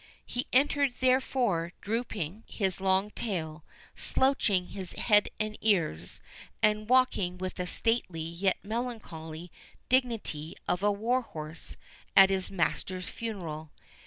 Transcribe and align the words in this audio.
He 0.25 0.47
entered 0.51 0.95
therefore, 0.99 1.73
drooping 1.79 2.43
his 2.47 2.81
long 2.81 3.11
tail, 3.11 3.63
slouching 3.95 4.69
his 4.69 4.93
head 4.93 5.29
and 5.39 5.59
ears, 5.61 6.21
and 6.59 6.89
walking 6.89 7.37
with 7.37 7.53
the 7.53 7.67
stately 7.67 8.23
yet 8.23 8.57
melancholy 8.63 9.51
dignity 9.89 10.55
of 10.67 10.81
a 10.81 10.91
war 10.91 11.21
horse 11.21 11.77
at 12.17 12.31
his 12.31 12.49
master's 12.49 13.07
funeral. 13.09 13.69